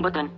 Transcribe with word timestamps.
Botón. 0.00 0.30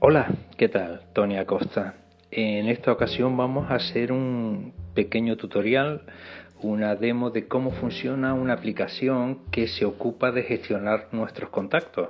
Hola, 0.00 0.26
¿qué 0.56 0.68
tal? 0.68 1.02
Tony 1.12 1.36
Acosta. 1.36 1.94
En 2.32 2.68
esta 2.68 2.90
ocasión 2.90 3.36
vamos 3.36 3.70
a 3.70 3.76
hacer 3.76 4.10
un 4.10 4.72
pequeño 4.94 5.36
tutorial, 5.36 6.02
una 6.60 6.96
demo 6.96 7.30
de 7.30 7.46
cómo 7.46 7.70
funciona 7.70 8.34
una 8.34 8.54
aplicación 8.54 9.44
que 9.52 9.68
se 9.68 9.84
ocupa 9.84 10.32
de 10.32 10.42
gestionar 10.42 11.06
nuestros 11.12 11.50
contactos. 11.50 12.08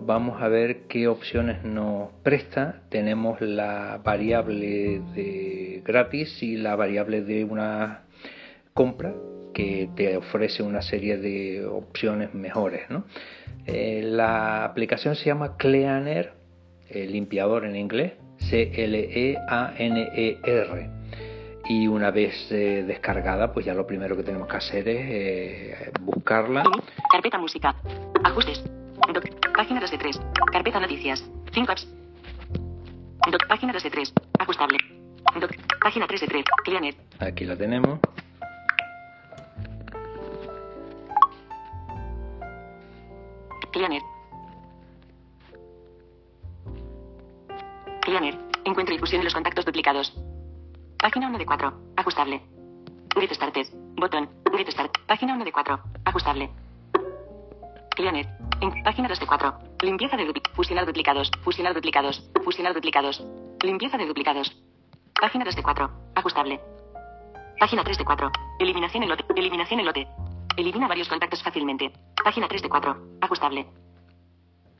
Vamos 0.00 0.40
a 0.40 0.48
ver 0.48 0.86
qué 0.88 1.08
opciones 1.08 1.62
nos 1.62 2.10
presta. 2.22 2.80
Tenemos 2.88 3.42
la 3.42 4.00
variable 4.02 5.02
de 5.14 5.82
gratis 5.84 6.42
y 6.42 6.56
la 6.56 6.74
variable 6.74 7.20
de 7.20 7.44
una 7.44 8.04
compra 8.72 9.12
que 9.56 9.88
te 9.96 10.14
ofrece 10.18 10.62
una 10.62 10.82
serie 10.82 11.16
de 11.16 11.64
opciones 11.64 12.34
mejores. 12.34 12.90
¿no? 12.90 13.04
Eh, 13.64 14.02
la 14.04 14.66
aplicación 14.66 15.16
se 15.16 15.24
llama 15.24 15.56
Cleaner, 15.56 16.34
el 16.90 17.10
limpiador 17.12 17.64
en 17.64 17.74
inglés, 17.74 18.12
C-L-E-A-N-E-R. 18.50 19.40
Y 21.70 21.86
una 21.88 22.10
vez 22.10 22.52
eh, 22.52 22.84
descargada, 22.86 23.54
pues 23.54 23.64
ya 23.64 23.72
lo 23.72 23.86
primero 23.86 24.14
que 24.14 24.22
tenemos 24.24 24.46
que 24.46 24.56
hacer 24.58 24.86
es 24.88 25.00
eh, 25.08 25.90
buscarla. 26.02 26.62
Carpeta 27.10 27.38
música. 27.38 27.74
Ajustes. 28.24 28.62
Doc. 29.14 29.24
Página 29.56 29.80
2 29.80 29.90
de 29.90 29.96
3. 29.98 30.20
Carpeta 30.52 30.80
noticias. 30.80 31.24
5 31.54 31.72
apps. 31.72 31.88
Doc. 33.32 33.46
Página 33.48 33.72
2 33.72 33.82
de 33.82 33.90
3. 33.90 34.12
Ajustable. 34.38 34.76
Doc. 35.40 35.50
Página 35.80 36.06
3 36.06 36.20
de 36.20 36.26
3. 36.26 36.44
Cleaner. 36.62 36.94
Aquí 37.20 37.46
la 37.46 37.56
tenemos. 37.56 38.00
Cleaner. 43.76 44.02
Cleaner. 48.00 48.38
Encuentra 48.64 48.94
y 48.94 48.98
fusione 48.98 49.22
los 49.22 49.34
contactos 49.34 49.66
duplicados. 49.66 50.14
Página 50.98 51.28
1 51.28 51.36
de 51.36 51.44
4. 51.44 51.74
Ajustable. 51.98 52.40
Get 53.14 53.32
Started. 53.34 53.66
Botón. 53.96 54.30
Get 54.56 54.70
Start. 54.70 54.96
Página 55.06 55.34
1 55.34 55.44
de 55.44 55.52
4. 55.52 55.78
Ajustable. 56.06 56.50
Cleaner. 57.90 58.26
En 58.62 58.82
página 58.82 59.08
2 59.08 59.20
de 59.20 59.26
4. 59.26 59.58
Limpieza 59.82 60.16
de 60.16 60.24
duplicados. 60.24 60.50
Fusionar 60.54 60.86
duplicados. 60.86 61.30
Fusionar 61.52 61.74
duplicados. 61.74 62.24
Fusionar 62.44 62.72
duplicados. 62.72 63.22
Limpieza 63.62 63.98
de 63.98 64.06
duplicados. 64.06 64.56
Página 65.20 65.44
2 65.44 65.54
de 65.54 65.62
4. 65.62 65.90
Ajustable. 66.14 66.60
Página 67.60 67.84
3 67.84 67.98
de 67.98 68.04
4. 68.06 68.32
Eliminación 68.58 69.02
en 69.02 69.10
lote. 69.10 69.24
Eliminación 69.36 69.80
en 69.80 69.86
lote. 69.86 70.08
Elimina 70.56 70.88
varios 70.88 71.08
contactos 71.08 71.42
fácilmente. 71.42 71.92
Página 72.24 72.48
3 72.48 72.62
de 72.62 72.68
4. 72.68 72.96
Ajustable. 73.20 73.66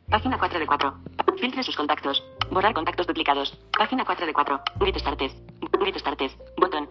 Página 0.09 0.39
4 0.39 0.59
de 0.59 0.67
4. 0.67 0.95
Filtre 1.39 1.63
sus 1.63 1.77
contactos. 1.77 2.23
Borrar 2.51 2.73
contactos 2.73 3.07
duplicados. 3.07 3.59
Página 3.77 4.05
4 4.05 4.27
de 4.27 4.33
4. 4.33 4.61
Get 4.85 4.97
Started. 4.97 5.31
Get 5.85 5.97
Started. 5.99 6.31
Botón. 6.57 6.89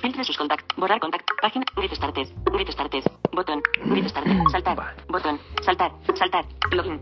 Filtre 0.00 0.24
sus 0.24 0.38
contactos. 0.38 0.76
Borrar 0.78 1.00
contactos. 1.00 1.36
Página. 1.42 1.66
Get 1.76 1.92
Started. 1.92 2.28
Get 2.56 2.70
Started. 2.70 3.04
Botón. 3.32 3.62
Get 3.94 4.08
Started. 4.08 4.42
Saltar. 4.50 4.96
Botón. 5.08 5.38
Saltar. 5.62 5.92
Saltar. 6.14 6.46
Login. 6.70 7.00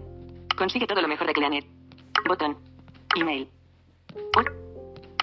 Consigue 0.57 0.86
todo 0.86 1.03
lo 1.03 1.09
mejor 1.09 1.29
de 1.29 1.34
Cleaner. 1.34 1.64
Botón. 2.27 2.57
Email. 3.14 3.48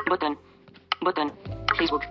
Botón. 0.07 0.39
Botón. 1.01 1.33
Facebook. 1.77 2.03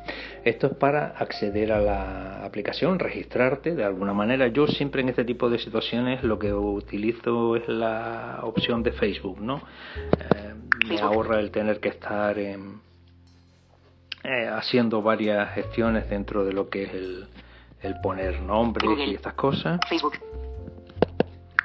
Esto 0.49 0.69
es 0.69 0.75
para 0.77 1.09
acceder 1.09 1.71
a 1.73 1.79
la 1.79 2.43
aplicación, 2.43 2.99
registrarte 2.99 3.75
de 3.75 3.85
alguna 3.85 4.15
manera. 4.15 4.49
Yo 4.49 4.67
siempre 4.67 5.03
en 5.03 5.11
este 5.11 5.23
tipo 5.23 5.51
de 5.51 5.59
situaciones 5.59 6.25
lo 6.25 6.39
que 6.39 6.55
utilizo 6.55 7.55
es 7.55 7.69
la 7.69 8.41
opción 8.45 8.83
de 8.83 8.93
Facebook, 8.93 9.43
¿no? 9.43 9.61
Eh, 9.97 10.55
me 10.89 10.99
ahorra 11.03 11.39
el 11.39 11.51
tener 11.51 11.81
que 11.81 11.91
estar 11.91 12.39
eh, 12.39 12.57
haciendo 14.51 15.03
varias 15.03 15.53
gestiones 15.53 16.09
dentro 16.09 16.47
de 16.47 16.55
lo 16.55 16.71
que 16.71 16.85
es 16.85 16.95
el, 16.95 17.29
el 17.83 18.01
poner 18.01 18.41
nombres 18.41 18.89
Google. 18.89 19.05
y 19.05 19.15
estas 19.17 19.35
cosas. 19.35 19.79
Facebook. 19.87 20.15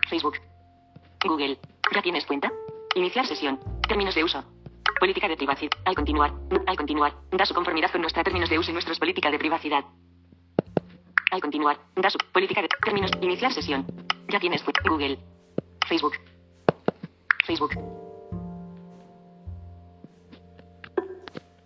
Facebook. 0.09 0.35
Google. 1.25 1.57
¿Ya 1.95 2.01
tienes 2.01 2.25
cuenta? 2.25 2.51
Iniciar 2.95 3.25
sesión. 3.27 3.61
Términos 3.87 4.13
de 4.13 4.25
uso. 4.25 4.43
Política 5.03 5.27
de 5.27 5.35
privacidad. 5.35 5.71
Al 5.83 5.95
continuar. 5.95 6.31
Al 6.65 6.77
continuar. 6.77 7.13
Da 7.29 7.45
su 7.45 7.53
conformidad 7.53 7.91
con 7.91 7.99
nuestra 7.99 8.23
términos 8.23 8.49
de 8.49 8.57
uso 8.57 8.71
y 8.71 8.73
nuestros 8.73 8.97
política 8.99 9.29
de 9.29 9.37
privacidad. 9.37 9.83
Al 11.29 11.41
continuar. 11.41 11.77
Da 11.97 12.09
su 12.09 12.17
política 12.31 12.61
de 12.61 12.69
términos. 12.85 13.11
Iniciar 13.19 13.51
sesión. 13.51 13.85
Ya 14.29 14.39
tienes. 14.39 14.63
Google. 14.87 15.19
Facebook. 15.89 16.13
Facebook. 17.45 17.71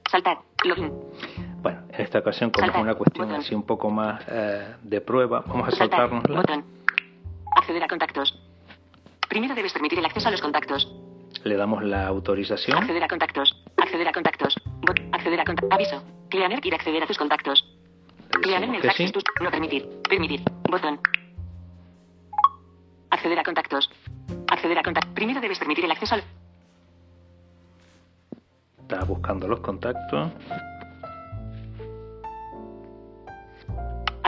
Saltar. 0.10 0.40
Login. 0.64 0.92
Bueno, 1.62 1.84
en 1.92 2.02
esta 2.02 2.18
ocasión, 2.18 2.50
como 2.50 2.66
es 2.72 2.76
una 2.76 2.96
cuestión 2.96 3.28
Botón. 3.28 3.42
así 3.42 3.54
un 3.54 3.68
poco 3.68 3.92
más 3.92 4.20
eh, 4.30 4.78
de 4.82 5.00
prueba, 5.00 5.44
vamos 5.46 5.68
a 5.68 5.72
Saltar. 5.74 6.10
saltárnosla. 6.10 6.38
Botón. 6.38 6.66
Acceder 7.56 7.84
a 7.84 7.88
contactos. 7.88 8.42
Primero 9.30 9.54
debes 9.54 9.74
permitir 9.74 10.00
el 10.00 10.06
acceso 10.06 10.28
a 10.28 10.32
los 10.32 10.42
contactos. 10.42 10.92
Le 11.48 11.56
damos 11.56 11.82
la 11.82 12.06
autorización. 12.08 12.78
Acceder 12.78 13.02
a 13.02 13.08
contactos. 13.08 13.56
Acceder 13.78 14.06
a 14.06 14.12
contactos. 14.12 14.54
Acceder 15.14 15.40
a 15.40 15.46
contactos. 15.46 15.72
Aviso. 15.72 16.04
Cleaner 16.30 16.60
quiere 16.60 16.76
acceder 16.76 17.02
a 17.02 17.08
tus 17.08 17.18
contactos. 17.18 17.66
Cleaner 18.42 18.70
mensajes 18.70 19.08
sí. 19.08 19.14
tus. 19.14 19.24
No 19.42 19.50
permitir. 19.50 19.88
Permitir. 20.10 20.42
Botón. 20.70 21.00
Acceder 23.12 23.40
a 23.40 23.44
contactos. 23.44 23.90
Acceder 24.50 24.78
a 24.78 24.84
contactos. 24.84 25.14
Primero 25.14 25.40
debes 25.40 25.58
permitir 25.58 25.86
el 25.86 25.92
acceso 25.92 26.16
al. 26.16 26.24
Está 28.82 29.06
buscando 29.06 29.48
los 29.48 29.62
contactos. 29.62 30.30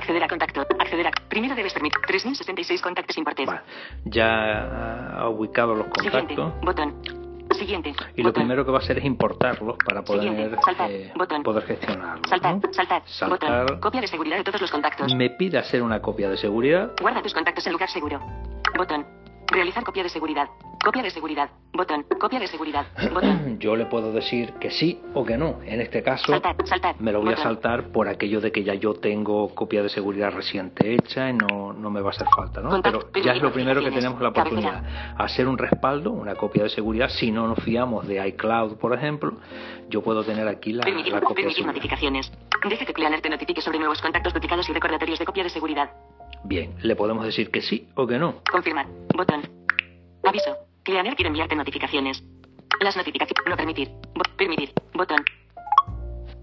Acceder 0.10 0.24
a 0.24 0.28
contactos. 0.28 0.66
Acceder 0.80 1.06
a. 1.08 1.12
Primero 1.30 1.54
debes 1.54 1.72
permitir. 1.72 2.02
3066 2.08 2.82
contactos 2.82 3.16
importes. 3.16 3.48
Ya 4.06 5.20
ha 5.20 5.30
ubicado 5.30 5.76
los 5.76 5.86
Siguiente. 6.02 6.34
contactos. 6.36 6.66
Botón. 6.66 6.96
Siguiente. 7.52 7.94
Y 8.16 8.24
lo 8.24 8.30
Botón. 8.30 8.44
primero 8.44 8.66
que 8.66 8.72
va 8.72 8.78
a 8.80 8.82
hacer 8.82 8.98
es 8.98 9.06
importarlos 9.06 9.78
para 9.86 10.02
poder, 10.04 10.24
Siguiente. 10.24 10.58
Saltar. 10.66 10.90
eh, 10.90 11.14
Botón. 11.16 11.44
poder 11.44 11.64
gestionarlos. 11.64 12.28
Saltar. 12.28 12.56
¿no? 12.56 12.62
Saltar. 12.74 13.02
Saltar. 13.06 13.66
Botón. 13.66 13.80
Copia 13.82 14.02
de 14.02 14.08
seguridad 14.08 14.38
de 14.38 14.44
todos 14.44 14.62
los 14.62 14.72
contactos. 14.72 15.14
Me 15.14 15.30
pide 15.30 15.60
hacer 15.60 15.84
una 15.84 16.02
copia 16.02 16.28
de 16.28 16.38
seguridad. 16.38 16.92
Guarda 17.00 17.22
tus 17.22 17.34
contactos 17.36 17.68
en 17.68 17.74
lugar 17.74 17.90
seguro. 17.90 18.20
Botón. 18.78 19.06
Realizar 19.52 19.84
copia 19.84 20.04
de 20.04 20.10
seguridad. 20.10 20.48
Copia 20.84 21.02
de 21.02 21.10
seguridad. 21.10 21.50
Botón. 21.74 22.06
Copia 22.20 22.40
de 22.40 22.48
seguridad. 22.48 22.86
Botón. 23.12 23.58
Yo 23.60 23.76
le 23.76 23.86
puedo 23.86 24.12
decir 24.12 24.54
que 24.54 24.70
sí 24.70 25.02
o 25.14 25.26
que 25.26 25.38
no. 25.38 25.60
En 25.64 25.82
este 25.82 26.04
caso, 26.04 26.28
Saltar. 26.28 26.56
Saltar. 26.66 26.96
me 27.00 27.12
lo 27.12 27.22
voy 27.22 27.34
a 27.34 27.38
saltar 27.38 27.92
por 27.92 28.08
aquello 28.08 28.42
de 28.42 28.52
que 28.52 28.64
ya 28.64 28.74
yo 28.76 28.94
tengo 28.94 29.54
copia 29.56 29.82
de 29.84 29.90
seguridad 29.90 30.32
reciente 30.32 30.94
hecha 30.94 31.30
y 31.30 31.34
no, 31.34 31.74
no 31.74 31.90
me 31.90 32.02
va 32.02 32.10
a 32.10 32.12
hacer 32.12 32.28
falta, 32.36 32.62
¿no? 32.62 32.70
Contacto, 32.70 33.10
Pero 33.12 33.26
ya 33.26 33.34
es 33.34 33.42
lo 33.42 33.52
primero 33.52 33.82
que 33.82 33.92
tenemos 33.92 34.22
la 34.22 34.30
oportunidad. 34.30 34.84
Hacer 35.18 35.48
un 35.48 35.58
respaldo, 35.58 36.12
una 36.12 36.36
copia 36.36 36.64
de 36.64 36.70
seguridad. 36.70 37.10
Si 37.10 37.32
no 37.32 37.48
nos 37.48 37.64
fiamos 37.64 38.08
de 38.08 38.26
iCloud, 38.30 38.78
por 38.78 38.94
ejemplo, 38.94 39.34
yo 39.90 40.02
puedo 40.02 40.24
tener 40.24 40.48
aquí 40.48 40.74
la, 40.74 40.84
Permitir, 40.84 41.14
la 41.14 41.22
copia 41.22 41.46
de 41.46 41.54
permitir 41.54 41.66
notificaciones. 41.66 42.32
Deja 42.68 42.86
que 42.86 42.94
Cleaner 42.94 43.22
te 43.22 43.30
notifique 43.30 43.62
sobre 43.62 43.80
nuevos 43.80 44.02
contactos 44.02 44.34
duplicados 44.34 44.70
y 44.70 44.74
recordatorios 44.74 45.20
de 45.20 45.26
copia 45.26 45.44
de 45.44 45.50
seguridad. 45.50 45.92
Bien, 46.44 46.74
le 46.82 46.96
podemos 46.96 47.26
decir 47.26 47.52
que 47.52 47.62
sí 47.62 47.88
o 47.96 48.08
que 48.08 48.18
no. 48.18 48.42
Confirmar. 48.52 48.88
Botón. 49.16 49.42
Aviso. 50.24 50.56
Cleaner 50.84 51.16
quiere 51.16 51.28
enviarte 51.28 51.56
notificaciones. 51.56 52.24
Las 52.82 52.96
notificaciones. 52.96 53.44
No 53.48 53.56
permitir. 53.58 53.90
Bo- 54.16 54.24
permitir. 54.38 54.72
Botón. 54.94 55.20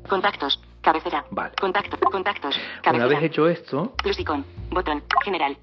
Contactos. 0.08 0.60
Cabecera. 0.82 1.24
Vale. 1.30 1.54
Contacto. 1.60 1.98
Contactos. 2.10 2.56
Una 2.56 2.82
Cabecera. 2.82 3.08
vez 3.08 3.22
hecho 3.22 3.48
esto, 3.48 3.94
Plus 4.02 4.18
icon. 4.20 4.44
Botón. 4.70 5.02
General. 5.24 5.56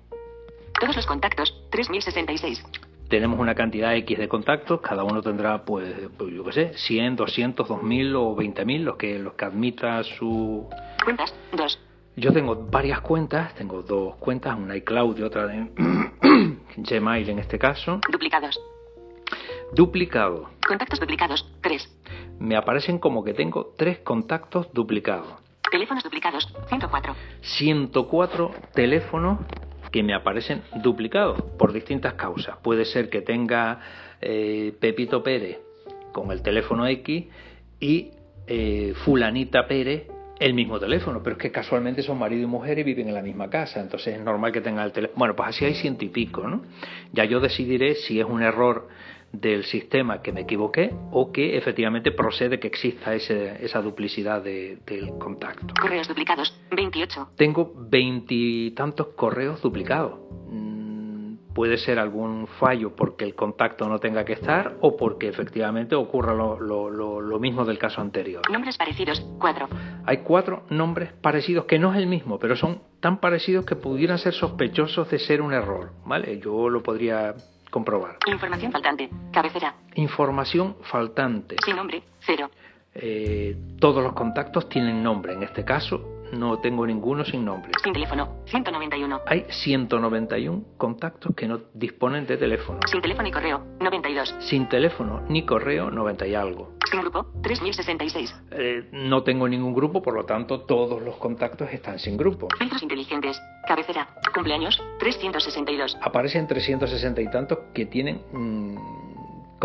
Todos 0.80 0.96
los 0.96 1.06
contactos. 1.06 1.54
3066. 1.72 2.64
tenemos 3.10 3.40
una 3.40 3.54
cantidad 3.54 3.96
X 3.96 4.18
de 4.18 4.28
contactos, 4.28 4.82
cada 4.82 5.04
uno 5.04 5.22
tendrá, 5.22 5.64
pues, 5.64 5.94
pues, 6.18 6.34
yo 6.34 6.44
qué 6.46 6.52
sé, 6.52 6.74
100, 6.76 7.16
200, 7.16 7.68
2000 7.68 8.16
o 8.16 8.34
20000, 8.36 8.84
los 8.84 8.96
que, 8.98 9.20
los 9.20 9.34
que 9.36 9.46
admita 9.46 10.04
su... 10.04 10.68
Cuentas. 11.04 11.32
2. 11.52 11.80
Yo 12.16 12.32
tengo 12.32 12.56
varias 12.56 13.02
cuentas, 13.02 13.56
tengo 13.56 13.82
dos 13.82 14.16
cuentas, 14.18 14.56
una 14.58 14.76
iCloud 14.78 15.18
y 15.18 15.24
otra 15.24 15.48
de 15.48 15.68
Gmail 16.78 17.30
en 17.30 17.40
este 17.40 17.58
caso. 17.58 18.02
Duplicados. 18.12 18.62
Duplicado. 19.74 20.52
Contactos 20.68 21.00
duplicados. 21.00 21.52
3. 21.62 22.00
Me 22.40 22.56
aparecen 22.56 23.00
como 23.00 23.24
que 23.24 23.34
tengo 23.34 23.74
tres 23.76 24.00
contactos 24.00 24.72
duplicados. 24.74 25.34
Teléfonos 25.72 26.04
duplicados. 26.04 26.54
104. 26.70 27.16
104 27.42 28.52
teléfonos 28.76 29.40
que 29.92 30.04
me 30.04 30.14
aparecen 30.14 30.62
duplicados 30.84 31.42
por 31.58 31.74
distintas 31.74 32.14
causas. 32.14 32.58
Puede 32.58 32.86
ser 32.86 33.10
que 33.10 33.22
tenga 33.22 33.80
eh, 34.22 34.76
Pepito 34.80 35.24
Pérez 35.24 35.60
con 36.12 36.32
el 36.32 36.44
teléfono 36.44 36.86
X 36.86 37.26
y 37.80 38.12
eh, 38.46 38.94
Fulanita 39.04 39.68
Pérez 39.68 40.13
el 40.40 40.54
mismo 40.54 40.80
teléfono, 40.80 41.22
pero 41.24 41.36
es 41.36 41.42
que 41.42 41.52
casualmente 41.52 42.02
son 42.02 42.18
marido 42.20 42.44
y 42.44 42.48
mujer 42.48 42.80
y 42.80 42.84
viven 42.84 43.08
en 43.08 43.14
la 43.14 43.22
misma 43.22 43.50
casa, 43.50 43.80
entonces 43.80 44.16
es 44.16 44.22
normal 44.22 44.52
que 44.52 44.62
tengan 44.62 44.86
el 44.86 44.92
teléfono. 44.92 45.20
Bueno, 45.20 45.36
pues 45.36 45.50
así 45.50 45.66
hay 45.66 45.76
ciento 45.76 46.06
y 46.06 46.10
pico, 46.10 46.48
¿no? 46.48 46.64
Ya 47.12 47.26
yo 47.26 47.40
decidiré 47.40 47.96
si 47.96 48.20
es 48.20 48.26
un 48.26 48.42
error 48.42 48.88
del 49.32 49.64
sistema 49.64 50.22
que 50.22 50.32
me 50.32 50.42
equivoqué 50.42 50.94
o 51.12 51.32
que 51.32 51.58
efectivamente 51.58 52.12
procede 52.12 52.60
que 52.60 52.68
exista 52.68 53.16
ese, 53.16 53.66
esa 53.66 53.82
duplicidad 53.82 54.44
de, 54.44 54.78
del 54.86 55.18
contacto. 55.18 55.74
Correos 55.80 56.08
duplicados, 56.08 56.56
28. 56.72 57.30
Tengo 57.36 57.74
veintitantos 57.76 59.08
correos 59.16 59.62
duplicados. 59.62 60.20
Puede 61.54 61.78
ser 61.78 62.00
algún 62.00 62.48
fallo 62.48 62.96
porque 62.96 63.24
el 63.26 63.36
contacto 63.36 63.88
no 63.88 64.00
tenga 64.00 64.26
que 64.26 64.34
estar 64.34 64.76
o 64.82 64.98
porque 64.98 65.28
efectivamente 65.28 65.94
ocurra 65.96 66.34
lo, 66.34 66.60
lo- 66.60 66.90
lo- 66.90 67.22
lo 67.22 67.40
mismo 67.40 67.64
del 67.64 67.78
caso 67.78 68.02
anterior. 68.02 68.42
Nombres 68.52 68.78
parecidos, 68.78 69.20
4. 69.40 69.68
Hay 70.06 70.18
cuatro 70.18 70.64
nombres 70.70 71.14
parecidos 71.14 71.66
que 71.66 71.78
no 71.78 71.92
es 71.94 71.98
el 72.00 72.08
mismo, 72.08 72.40
pero 72.40 72.56
son 72.56 72.82
tan 73.00 73.20
parecidos 73.20 73.66
que 73.66 73.76
pudieran 73.76 74.18
ser 74.18 74.34
sospechosos 74.34 75.10
de 75.12 75.20
ser 75.20 75.42
un 75.42 75.54
error. 75.54 75.92
¿Vale? 76.06 76.40
Yo 76.40 76.70
lo 76.70 76.82
podría 76.82 77.36
comprobar. 77.70 78.18
Información 78.28 78.72
faltante. 78.72 79.10
Cabecera. 79.32 79.76
Información 79.96 80.76
faltante. 80.82 81.56
Sin 81.64 81.76
nombre, 81.76 82.04
0. 82.26 82.50
Eh, 82.96 83.56
todos 83.80 84.04
los 84.04 84.14
contactos 84.14 84.70
tienen 84.70 85.02
nombre. 85.02 85.34
En 85.34 85.44
este 85.44 85.64
caso, 85.66 86.13
no 86.34 86.60
tengo 86.60 86.86
ninguno 86.86 87.24
sin 87.24 87.46
nombre. 87.46 87.72
Sin 87.84 87.94
teléfono, 87.94 88.44
191. 88.46 89.22
Hay 89.26 89.46
191 89.50 90.64
contactos 90.78 91.36
que 91.36 91.48
no 91.48 91.62
disponen 91.74 92.26
de 92.26 92.38
teléfono. 92.38 92.80
Sin 92.88 93.02
teléfono 93.02 93.28
y 93.28 93.32
correo, 93.32 93.64
92. 93.80 94.36
Sin 94.40 94.68
teléfono 94.68 95.22
ni 95.30 95.46
correo, 95.46 95.92
90 95.92 96.28
y 96.28 96.36
algo. 96.36 96.74
Sin 96.90 97.02
grupo, 97.02 97.26
3066. 97.42 98.36
Eh, 98.52 98.90
no 98.92 99.24
tengo 99.24 99.48
ningún 99.48 99.74
grupo, 99.74 100.02
por 100.02 100.14
lo 100.14 100.26
tanto, 100.26 100.62
todos 100.62 101.02
los 101.02 101.16
contactos 101.18 101.72
están 101.72 102.00
sin 102.00 102.18
grupo. 102.18 102.48
Filtros 102.58 102.84
inteligentes. 102.84 103.40
Cabecera. 103.68 104.08
Cumpleaños, 104.34 104.82
362. 105.00 105.98
Aparecen 106.02 106.48
360 106.48 107.22
y 107.22 107.32
tantos 107.32 107.60
que 107.74 107.86
tienen 107.86 108.22
mm, 108.32 109.13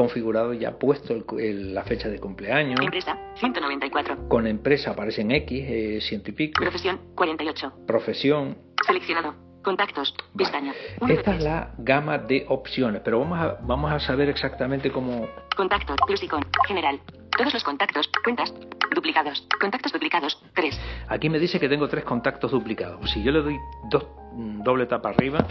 configurado 0.02 0.52
ya 0.52 0.78
puesto 0.78 1.12
el- 1.12 1.24
el- 1.40 1.74
la 1.74 1.82
fecha 1.82 2.08
de 2.08 2.20
cumpleaños. 2.20 2.78
Empresa, 2.80 3.18
194. 3.34 4.28
Con 4.28 4.46
empresa 4.46 4.92
aparecen 4.92 5.32
X, 5.32 5.64
eh, 5.68 5.98
ciento 6.00 6.30
y 6.30 6.34
pico. 6.34 6.60
Profesión, 6.60 7.00
48. 7.16 7.72
Profesión. 7.84 8.56
Seleccionado. 8.86 9.34
Contactos. 9.64 10.14
Pestaña. 10.36 10.72
Esta 11.00 11.12
es 11.14 11.22
tres. 11.24 11.42
la 11.42 11.74
gama 11.78 12.16
de 12.16 12.46
opciones, 12.48 13.02
pero 13.04 13.18
vamos 13.18 13.38
a, 13.40 13.58
vamos 13.60 13.90
a 13.92 13.98
saber 13.98 14.28
exactamente 14.28 14.92
cómo... 14.92 15.26
Contacto. 15.56 15.96
Plus 16.06 16.22
icon. 16.22 16.46
General. 16.68 17.00
Todos 17.36 17.52
los 17.52 17.64
contactos. 17.64 18.08
Cuentas. 18.22 18.54
Duplicados. 18.94 19.46
Contactos 19.60 19.92
duplicados. 19.92 20.40
3. 20.54 20.80
Aquí 21.08 21.28
me 21.28 21.40
dice 21.40 21.58
que 21.58 21.68
tengo 21.68 21.88
tres 21.88 22.04
contactos 22.04 22.52
duplicados. 22.52 23.10
Si 23.10 23.20
yo 23.24 23.32
le 23.32 23.42
doy 23.42 23.56
dos, 23.90 24.06
mm, 24.34 24.62
doble 24.62 24.86
tapa 24.86 25.08
arriba, 25.10 25.44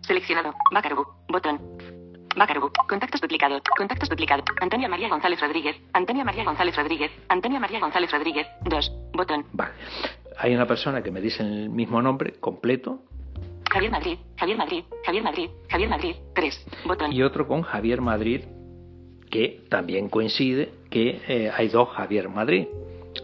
Seleccionado. 0.00 0.52
Bacarbu. 0.72 1.04
Botón. 1.28 1.58
Bacarbu. 2.36 2.70
Contactos 2.88 3.20
duplicados. 3.20 3.62
Contactos 3.76 4.08
duplicados. 4.08 4.44
Antonia 4.60 4.88
María 4.88 5.08
González 5.08 5.40
Rodríguez. 5.40 5.76
Antonia 5.92 6.24
María 6.24 6.44
González 6.44 6.76
Rodríguez. 6.76 7.10
Antonia 7.28 7.60
María 7.60 7.80
González 7.80 8.10
Rodríguez. 8.10 8.46
2. 8.64 8.92
Botón. 9.12 9.46
vale. 9.52 9.72
Hay 10.36 10.54
una 10.54 10.66
persona 10.66 11.02
que 11.02 11.10
me 11.10 11.20
dice 11.20 11.42
el 11.42 11.70
mismo 11.70 12.02
nombre 12.02 12.34
completo 12.40 13.00
Javier 13.74 13.90
Madrid. 13.90 14.18
Javier 14.36 14.56
Madrid. 14.56 14.84
Javier 15.04 15.24
Madrid. 15.24 15.50
Javier 15.68 15.88
Madrid. 15.88 16.16
3. 16.34 16.66
Botón. 16.86 17.12
y 17.12 17.22
otro 17.22 17.48
con 17.48 17.62
Javier 17.62 18.00
Madrid, 18.00 18.42
que 19.30 19.64
también 19.68 20.08
coincide 20.08 20.72
que 20.90 21.20
eh, 21.26 21.50
hay 21.52 21.68
dos 21.68 21.88
Javier 21.88 22.28
Madrid. 22.28 22.66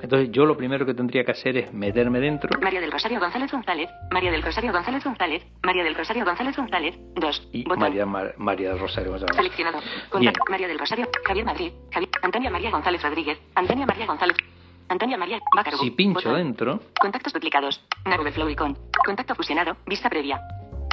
Entonces 0.03 0.31
yo 0.31 0.45
lo 0.47 0.57
primero 0.57 0.85
que 0.87 0.95
tendría 0.95 1.25
que 1.25 1.33
hacer 1.33 1.57
es 1.57 1.73
meterme 1.73 2.21
dentro 2.21 2.51
María 2.61 2.81
del 2.81 2.93
Rosario 2.93 3.19
González 3.21 3.51
González. 3.51 3.91
María 4.11 4.31
del 4.31 4.43
Rosario 4.43 4.73
González 4.73 5.05
González. 5.05 5.43
María 5.63 5.85
del 5.85 5.95
Rosario 5.95 6.25
González 6.25 6.57
González. 6.57 6.95
2. 7.17 7.49
y 7.53 7.65
Botón. 7.65 7.79
María, 7.81 8.07
Mar- 8.07 8.35
María 8.39 8.71
del 8.71 8.79
Rosario 8.79 9.11
González. 9.11 9.37
Seleccionado. 9.37 9.79
Contacto. 10.11 10.45
María 10.51 10.69
del 10.69 10.79
Rosario. 10.79 11.09
Javier 11.27 11.45
Madrid. 11.45 11.73
Javier. 11.93 12.11
Antonia 12.23 12.51
María 12.51 12.71
González 12.71 13.03
Rodríguez. 13.03 13.39
Antonia 13.55 13.87
María 13.87 14.07
González. 14.07 14.37
Antonia 14.89 15.17
María. 15.19 15.39
Bacarbu. 15.55 15.79
Si 15.79 15.91
pincho 15.93 16.29
Botón. 16.29 16.35
dentro, 16.37 16.81
Contactos 17.01 17.33
duplicados. 17.33 17.85
Nave 18.05 18.33
Flow 18.33 18.49
icon. 18.49 18.77
Contacto 19.05 19.35
fusionado. 19.35 19.77
Vista 19.87 20.09
previa. 20.11 20.41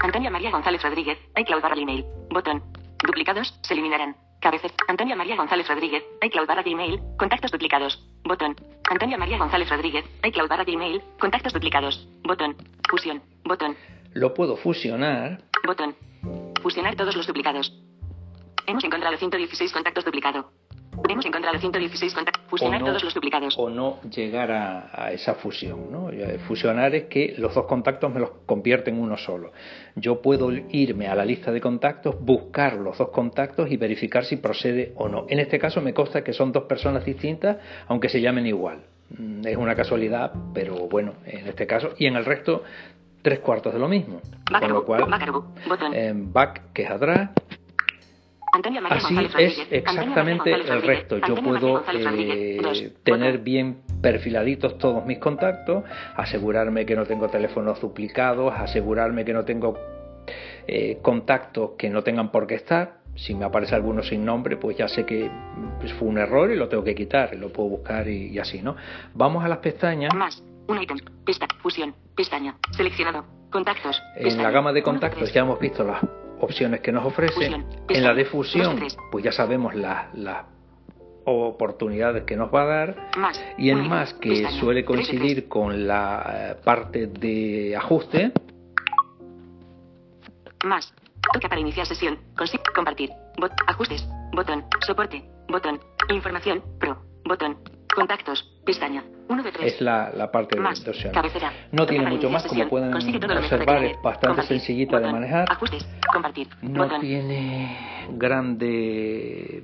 Antonia 0.03 0.29
María 0.29 0.51
González 0.51 0.81
Rodríguez. 0.83 1.17
iCloud 1.35 1.61
barra 1.61 1.75
Gmail. 1.75 2.05
Botón. 2.29 2.63
Duplicados. 3.03 3.59
Se 3.63 3.73
eliminarán. 3.73 4.15
Cabecera. 4.39 4.73
Antonia 4.87 5.15
María 5.15 5.35
González 5.35 5.67
Rodríguez. 5.67 6.03
iCloud 6.21 6.47
barra 6.47 6.63
Gmail. 6.63 6.99
Contactos 7.17 7.51
duplicados. 7.51 8.07
Botón. 8.23 8.55
Antonia 8.89 9.17
María 9.17 9.37
González 9.37 9.69
Rodríguez. 9.69 10.05
iCloud 10.23 10.47
barra 10.49 10.63
Gmail. 10.63 11.01
Contactos 11.19 11.53
duplicados. 11.53 12.07
Botón. 12.23 12.55
Fusión. 12.89 13.21
Botón. 13.43 13.75
lo 14.13 14.33
puedo 14.33 14.55
fusionar 14.57 15.41
Botón. 15.65 15.95
Fusionar 16.61 16.95
todos 16.95 17.15
los 17.15 17.27
duplicados. 17.27 17.71
Hemos 18.65 18.83
encontrado 18.83 19.17
116 19.17 19.71
contactos 19.71 20.05
duplicados. 20.05 20.45
Hemos 21.09 21.25
encontrado 21.25 21.57
116 21.59 22.13
contactos. 22.13 22.43
Fusionar 22.47 22.81
o 22.81 22.85
no, 22.85 22.91
todos 22.91 23.03
los 23.03 23.13
duplicados. 23.13 23.55
o 23.57 23.69
no 23.69 23.99
llegar 24.09 24.51
a, 24.51 24.89
a 24.93 25.11
esa 25.11 25.35
fusión. 25.35 25.91
¿no? 25.91 26.11
Ya, 26.11 26.27
Fusionar 26.47 26.95
es 26.95 27.05
que 27.05 27.35
los 27.37 27.53
dos 27.53 27.65
contactos 27.65 28.13
me 28.13 28.19
los 28.19 28.31
convierte 28.45 28.89
en 28.89 28.99
uno 28.99 29.17
solo. 29.17 29.51
Yo 29.95 30.21
puedo 30.21 30.51
irme 30.51 31.07
a 31.07 31.15
la 31.15 31.25
lista 31.25 31.51
de 31.51 31.59
contactos, 31.61 32.15
buscar 32.21 32.75
los 32.75 32.97
dos 32.97 33.09
contactos 33.09 33.69
y 33.71 33.77
verificar 33.77 34.23
si 34.25 34.37
procede 34.37 34.93
o 34.95 35.07
no. 35.09 35.25
En 35.29 35.39
este 35.39 35.59
caso 35.59 35.81
me 35.81 35.93
consta 35.93 36.23
que 36.23 36.33
son 36.33 36.51
dos 36.51 36.63
personas 36.63 37.03
distintas, 37.05 37.57
aunque 37.87 38.09
se 38.09 38.21
llamen 38.21 38.45
igual. 38.47 38.79
Mm, 39.17 39.45
Es 39.47 39.57
una 39.57 39.75
casualidad, 39.75 40.31
pero 40.53 40.75
bueno, 40.87 41.13
en 41.25 41.47
este 41.47 41.65
caso. 41.67 41.89
Y 41.97 42.05
en 42.07 42.15
el 42.15 42.25
resto, 42.25 42.63
tres 43.21 43.39
cuartos 43.39 43.73
de 43.73 43.79
lo 43.79 43.87
mismo. 43.87 44.21
Con 44.49 44.69
lo 44.71 44.85
cual. 44.85 45.05
Botón. 45.67 45.93
en 45.93 46.31
back, 46.31 46.71
que 46.73 46.83
es 46.83 46.89
atrás, 46.91 47.31
Así 48.89 49.17
es 49.37 49.67
exactamente 49.71 50.53
el 50.53 50.81
resto. 50.81 51.17
Yo 51.17 51.35
puedo 51.35 51.83
eh, 51.93 52.93
tener 53.03 53.39
bien 53.39 53.81
perfiladitos 54.01 54.77
todos 54.77 55.05
mis 55.05 55.19
contactos, 55.19 55.83
asegurarme 56.15 56.85
que 56.85 56.95
no 56.95 57.05
tengo 57.05 57.27
teléfonos 57.29 57.79
duplicados, 57.81 58.53
asegurarme 58.55 59.25
que 59.25 59.33
no 59.33 59.43
tengo 59.45 59.77
eh, 60.67 60.99
contactos 61.01 61.71
que 61.77 61.89
no 61.89 62.03
tengan 62.03 62.31
por 62.31 62.47
qué 62.47 62.55
estar. 62.55 62.97
Si 63.15 63.33
me 63.33 63.45
aparece 63.45 63.73
alguno 63.73 64.03
sin 64.03 64.23
nombre, 64.23 64.57
pues 64.57 64.77
ya 64.77 64.87
sé 64.87 65.05
que 65.05 65.29
pues, 65.79 65.91
fue 65.93 66.07
un 66.07 66.19
error 66.19 66.51
y 66.51 66.55
lo 66.55 66.69
tengo 66.69 66.83
que 66.83 66.93
quitar, 66.93 67.35
lo 67.35 67.51
puedo 67.51 67.69
buscar 67.69 68.07
y, 68.07 68.27
y 68.27 68.37
así, 68.37 68.61
¿no? 68.61 68.75
Vamos 69.15 69.43
a 69.43 69.47
las 69.47 69.57
pestañas. 69.57 70.13
Más. 70.13 70.43
Un 70.67 70.81
ítem. 70.81 70.97
Pesta. 71.25 71.47
Fusión. 71.61 71.95
Pestaña. 72.15 72.55
Seleccionado. 72.71 73.25
Contactos. 73.49 73.99
En 74.17 74.25
Pestaña. 74.25 74.43
la 74.43 74.51
gama 74.51 74.73
de 74.73 74.83
contactos 74.83 75.33
ya 75.33 75.41
hemos 75.41 75.59
visto 75.59 75.83
las 75.83 76.03
opciones 76.41 76.81
que 76.81 76.91
nos 76.91 77.05
ofrece. 77.05 77.33
Fusión. 77.33 77.65
En 77.89 78.03
la 78.03 78.13
de 78.13 78.23
Dos 78.23 78.31
fusión, 78.31 78.75
de 78.75 78.81
tres. 78.81 78.97
pues 79.11 79.23
ya 79.23 79.31
sabemos 79.31 79.75
las, 79.75 80.13
las 80.15 80.45
oportunidades 81.25 82.23
que 82.23 82.35
nos 82.35 82.53
va 82.53 82.61
a 82.61 82.65
dar. 82.65 83.09
Más. 83.17 83.43
Y 83.57 83.69
en 83.69 83.87
más, 83.87 84.13
que 84.15 84.29
Pestaña. 84.29 84.59
suele 84.59 84.85
coincidir 84.85 85.47
con 85.47 85.87
la 85.87 86.51
eh, 86.51 86.55
parte 86.63 87.07
de 87.07 87.75
ajuste, 87.75 88.31
Más. 90.63 90.93
Toca 91.33 91.49
para 91.49 91.59
iniciar 91.61 91.85
sesión. 91.85 92.17
Consi 92.37 92.57
compartir. 92.73 93.09
Bot 93.37 93.51
ajustes. 93.67 94.07
Botón. 94.33 94.63
Soporte. 94.85 95.23
Botón. 95.49 95.79
Información. 96.09 96.63
Pro. 96.79 96.97
Botón. 97.25 97.57
Contactos. 97.97 98.43
Pestaña. 98.63 99.03
Uno 99.27 99.41
de 99.41 99.51
tres. 99.51 99.73
es 99.73 99.81
la, 99.81 100.11
la 100.15 100.31
parte 100.31 100.55
de 100.55 100.61
Más. 100.61 100.87
opciones. 100.87 101.13
Cabecera. 101.13 101.51
No 101.71 101.87
tiene 101.87 102.05
mucho 102.07 102.29
más, 102.29 102.45
como 102.45 102.69
pueden 102.69 102.93
observar, 102.93 103.83
es 103.83 103.95
bastante 104.03 104.27
Compartir. 104.27 104.59
sencillita 104.59 104.99
de 104.99 105.11
manejar. 105.11 105.45
Ajustes. 105.51 105.83
Compartir. 106.13 106.47
No 106.61 106.83
Botón. 106.83 107.01
tiene 107.01 108.05
grandes 108.11 109.63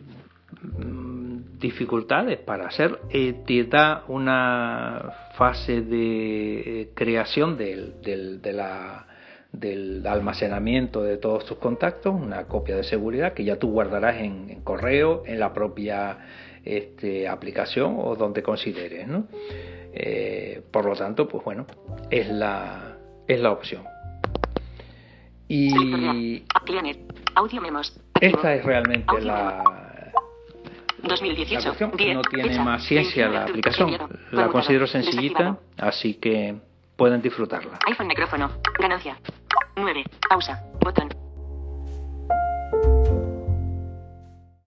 mm, 0.64 1.60
dificultades 1.60 2.40
para 2.40 2.66
hacer. 2.70 3.00
Eh, 3.12 3.44
te 3.46 3.66
da 3.66 4.04
una 4.08 5.12
fase 5.38 5.82
de 5.82 6.82
eh, 6.82 6.90
creación 6.96 7.56
del, 7.56 8.02
del, 8.02 8.42
de 8.42 8.52
la, 8.54 9.06
del 9.52 10.06
almacenamiento 10.08 11.04
de 11.04 11.18
todos 11.18 11.46
tus 11.46 11.58
contactos, 11.60 12.16
una 12.16 12.46
copia 12.46 12.76
de 12.78 12.84
seguridad 12.84 13.34
que 13.34 13.44
ya 13.44 13.58
tú 13.58 13.70
guardarás 13.70 14.16
en, 14.18 14.50
en 14.50 14.62
correo, 14.64 15.22
en 15.28 15.40
la 15.40 15.54
propia 15.54 16.18
este, 16.64 17.28
aplicación 17.28 17.96
o 18.00 18.16
donde 18.16 18.42
consideres. 18.42 19.08
¿no? 19.08 19.28
Eh, 19.94 20.62
por 20.72 20.86
lo 20.86 20.96
tanto, 20.96 21.28
pues 21.28 21.44
bueno, 21.44 21.66
es 22.10 22.28
la, 22.30 22.98
es 23.28 23.40
la 23.40 23.52
opción. 23.52 23.84
Y 25.48 26.44
esta 28.22 28.56
es 28.56 28.64
realmente 28.66 29.22
la, 29.22 29.64
2018. 31.04 31.60
la 31.60 31.64
cuestión. 31.66 31.92
10, 31.96 32.16
No 32.16 32.22
tiene 32.22 32.60
más 32.60 32.84
ciencia 32.84 33.28
21 33.28 33.32
de 33.32 33.38
la 33.38 33.44
aplicación. 33.44 34.20
La 34.32 34.48
considero 34.48 34.88
sencillita, 34.88 35.60
así 35.78 36.16
que 36.16 36.56
pueden 36.96 37.22
disfrutarla. 37.22 37.78
iPhone 37.88 38.08
micrófono. 38.08 38.50
Ganancia. 38.80 39.18
9. 39.76 40.04
Pausa. 40.30 40.64
Botón. 40.80 41.10